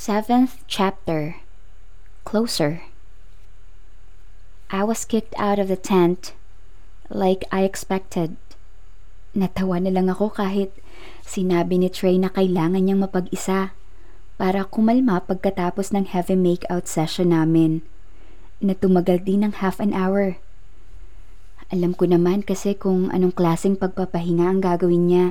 [0.00, 1.44] Seventh chapter
[2.24, 2.88] Closer.
[4.72, 6.32] I was kicked out of the tent
[7.12, 8.40] like I expected.
[9.36, 10.72] Natawa na lang ako kahit
[11.20, 13.76] sinabi ni Trey na kailangan niyang mapag-isa
[14.40, 17.84] para kumalma pagkatapos ng heavy make-out session namin
[18.56, 20.40] na tumagal din ng half an hour.
[21.68, 25.26] Alam ko naman kasi kung anong klaseng pagpapahinga ang gagawin niya.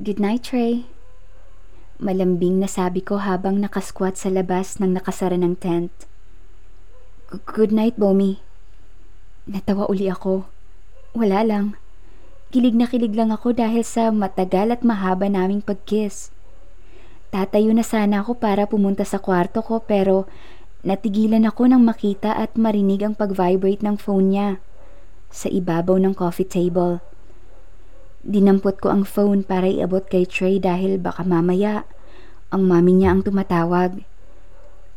[0.00, 0.88] Good night, Trey.
[2.00, 5.92] Malambing na sabi ko habang nakasquat sa labas ng nakasara ng tent.
[7.28, 8.40] Good night, Bomi.
[9.44, 10.48] Natawa uli ako.
[11.12, 11.76] Wala lang.
[12.48, 16.32] Kilig na kilig lang ako dahil sa matagal at mahaba naming pagkiss.
[17.28, 20.24] Tatayo na sana ako para pumunta sa kwarto ko pero
[20.80, 24.50] natigilan ako nang makita at marinig ang pag-vibrate ng phone niya
[25.28, 27.04] sa ibabaw ng coffee table.
[28.20, 31.88] Dinampot ko ang phone para iabot kay Trey dahil baka mamaya
[32.52, 34.04] ang mami niya ang tumatawag.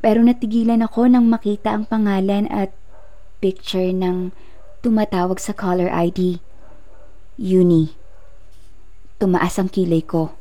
[0.03, 2.75] Pero natigilan ako nang makita ang pangalan at
[3.39, 4.35] picture ng
[4.83, 6.43] tumatawag sa caller ID.
[7.39, 7.95] Uni.
[9.23, 10.35] Tumaas ang kilay ko.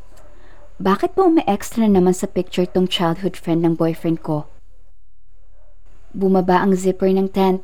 [0.83, 4.50] Bakit pa umi-extra naman sa picture tong childhood friend ng boyfriend ko?
[6.11, 7.62] Bumaba ang zipper ng tent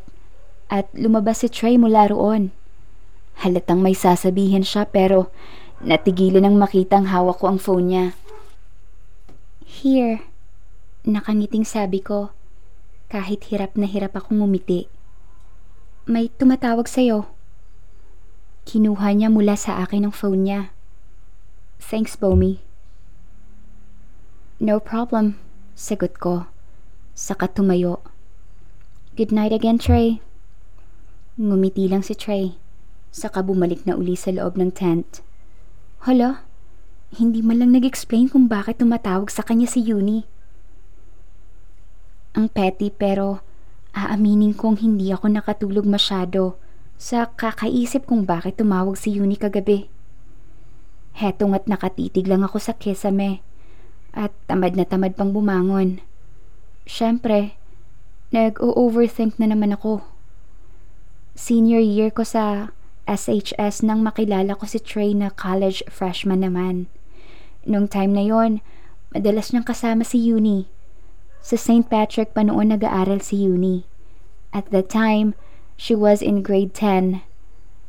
[0.71, 2.55] at lumabas si Trey mula roon.
[3.39, 5.31] Halatang may sasabihin siya pero
[5.79, 8.07] natigilan ang makita ang hawak ko ang phone niya.
[9.63, 10.27] Here.
[11.07, 12.35] Nakangiting sabi ko,
[13.07, 14.91] kahit hirap na hirap akong umiti.
[16.05, 17.31] May tumatawag sa'yo.
[18.69, 20.61] Kinuha niya mula sa akin ang phone niya.
[21.79, 22.61] Thanks, Bomi.
[24.59, 25.39] No problem,
[25.79, 26.51] sagot ko.
[27.15, 28.03] Saka tumayo.
[29.15, 30.19] Good night again, Trey.
[31.39, 32.59] Ngumiti lang si Trey.
[33.09, 35.25] Saka bumalik na uli sa loob ng tent.
[36.05, 36.45] Hala,
[37.17, 40.29] hindi man lang nag-explain kung bakit tumatawag sa kanya si Uni.
[42.37, 43.41] Ang petty pero
[43.97, 46.61] aaminin kong hindi ako nakatulog masyado
[47.01, 49.89] sa kakaisip kung bakit tumawag si Uni kagabi.
[51.17, 53.43] Hetong at nakatitig lang ako sa kesame
[54.13, 55.99] at tamad na tamad pang bumangon.
[56.85, 57.59] Siyempre,
[58.31, 60.05] nag-overthink na naman ako.
[61.35, 62.75] Senior year ko sa
[63.09, 66.93] SHS nang makilala ko si Trey na college freshman naman.
[67.65, 68.61] Nung time na yon,
[69.11, 70.69] madalas niyang kasama si Uni
[71.49, 71.89] sa St.
[71.89, 73.89] Patrick pa noon nag-aaral si Uni.
[74.53, 75.33] At that time,
[75.81, 77.25] she was in grade 10.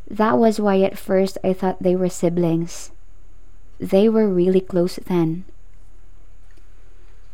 [0.08, 2.96] That was why at first I thought they were siblings.
[3.84, 5.44] They were really close then.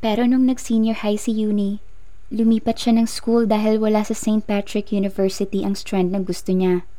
[0.01, 1.81] Pero nung nag-senior high si Uni,
[2.29, 4.45] lumipat siya ng school dahil wala sa St.
[4.45, 6.89] Patrick University ang strand na gusto niya.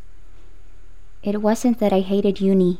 [1.26, 2.78] It wasn't that I hated Uni.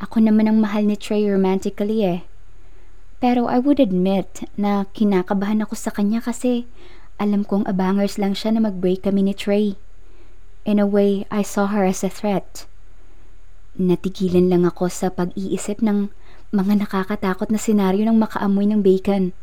[0.00, 2.24] Ako naman ang mahal ni Trey romantically eh.
[3.20, 6.64] Pero I would admit na kinakabahan ako sa kanya kasi
[7.20, 9.76] alam kong abangers lang siya na mag-break kami ni Trey.
[10.64, 12.64] In a way, I saw her as a threat.
[13.76, 16.08] Natigilan lang ako sa pag-iisip ng
[16.56, 19.36] mga nakakatakot na senaryo ng makaamoy ng bacon.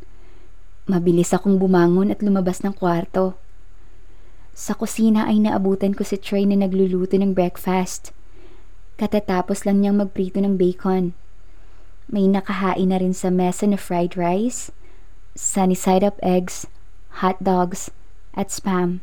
[0.90, 3.38] Mabilis akong bumangon at lumabas ng kwarto.
[4.60, 8.12] Sa kusina ay naabutan ko si Trey na nagluluto ng breakfast.
[9.00, 11.16] Katatapos lang niyang magprito ng bacon.
[12.12, 14.76] May nakahain na rin sa mesa na fried rice,
[15.32, 16.68] sunny side up eggs,
[17.24, 17.88] hot dogs,
[18.36, 19.00] at spam.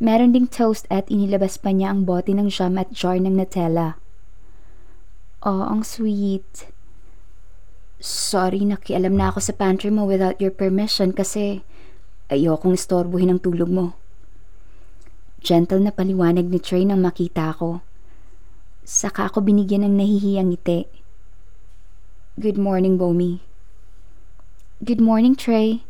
[0.00, 4.00] Meron ding toast at inilabas pa niya ang bote ng jam at jar ng Nutella.
[5.44, 6.72] Oh, ang sweet.
[8.00, 11.60] Sorry, nakialam na ako sa pantry mo without your permission kasi
[12.32, 14.00] ayokong istorbohin ang tulog mo.
[15.42, 17.82] Gentle na paliwanag ni Trey nang makita ko.
[18.86, 20.86] Saka ako binigyan ng nahihiyang ngiti.
[22.38, 23.42] Good morning, Bomi.
[24.86, 25.82] Good morning, Trey.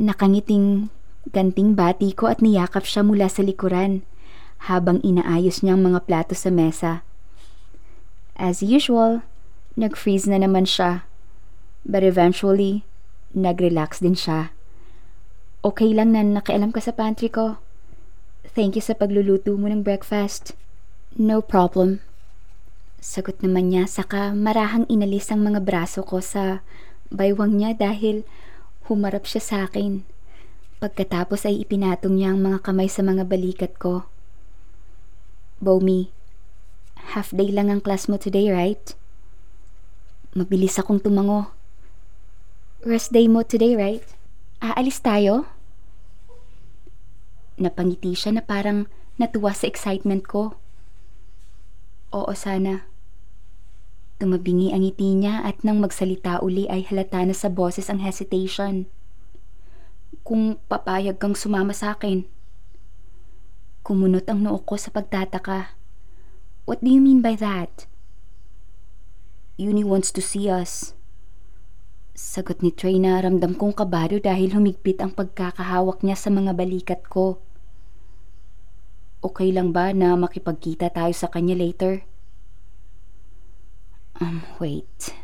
[0.00, 0.88] Nakangiting
[1.28, 4.00] ganting bati ko at niyakap siya mula sa likuran
[4.64, 7.04] habang inaayos niyang mga plato sa mesa.
[8.32, 9.20] As usual,
[9.76, 11.04] nag-freeze na naman siya.
[11.84, 12.88] But eventually,
[13.36, 14.56] nag-relax din siya.
[15.60, 17.60] Okay lang na nakialam ka sa pantry ko.
[18.52, 20.52] Thank you sa pagluluto mo ng breakfast.
[21.16, 22.04] No problem.
[23.00, 26.60] Sagot naman niya saka marahang inalis ang mga braso ko sa
[27.08, 28.28] baywang niya dahil
[28.90, 30.04] humarap siya sa akin.
[30.82, 34.04] Pagkatapos ay ipinatong niya ang mga kamay sa mga balikat ko.
[35.64, 36.12] Bomi,
[37.16, 38.92] half day lang ang class mo today, right?
[40.36, 41.54] Mabilis akong tumango.
[42.84, 44.04] Rest day mo today, right?
[44.60, 45.48] Aalis tayo?
[47.64, 48.84] Napangiti siya na parang
[49.16, 50.60] natuwa sa excitement ko.
[52.12, 52.84] Oo sana.
[54.20, 58.84] Tumabingi ang ngiti niya at nang magsalita uli ay halata na sa boses ang hesitation.
[60.20, 62.28] Kung papayag kang sumama sa akin.
[63.80, 65.72] Kumunot ang noo ko sa pagtataka.
[66.68, 67.88] What do you mean by that?
[69.56, 70.92] Uni wants to see us.
[72.14, 77.02] Sagot ni Trey na ramdam kong kabado dahil humigpit ang pagkakahawak niya sa mga balikat
[77.10, 77.42] ko.
[79.24, 82.04] Okay lang ba na makipagkita tayo sa kanya later?
[84.20, 85.23] Um, wait.